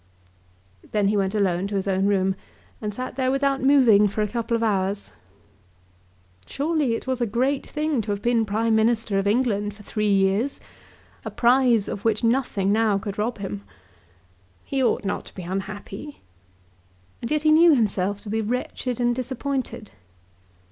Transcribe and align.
Then 0.93 1.09
he 1.09 1.15
went 1.15 1.35
alone 1.35 1.67
to 1.67 1.75
his 1.75 1.87
own 1.87 2.07
room, 2.07 2.33
and 2.81 2.91
sat 2.91 3.17
there 3.17 3.29
without 3.29 3.61
moving 3.61 4.07
for 4.07 4.23
a 4.23 4.27
couple 4.27 4.57
of 4.57 4.63
hours. 4.63 5.11
Surely 6.47 6.95
it 6.95 7.05
was 7.05 7.21
a 7.21 7.27
great 7.27 7.67
thing 7.67 8.01
to 8.01 8.09
have 8.09 8.19
been 8.23 8.43
Prime 8.43 8.73
Minister 8.73 9.19
of 9.19 9.27
England 9.27 9.75
for 9.75 9.83
three 9.83 10.09
years, 10.09 10.59
a 11.23 11.29
prize 11.29 11.87
of 11.87 12.03
which 12.03 12.23
nothing 12.23 12.71
now 12.71 12.97
could 12.97 13.19
rob 13.19 13.37
him. 13.37 13.61
He 14.63 14.83
ought 14.83 15.05
not 15.05 15.25
to 15.25 15.35
be 15.35 15.43
unhappy; 15.43 16.21
and 17.21 17.29
yet 17.29 17.43
he 17.43 17.51
knew 17.51 17.75
himself 17.75 18.21
to 18.21 18.29
be 18.31 18.41
wretched 18.41 18.99
and 18.99 19.15
disappointed. 19.15 19.91